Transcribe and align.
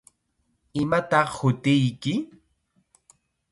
¿Imataq 0.81 1.29
hutiyki? 1.39 2.13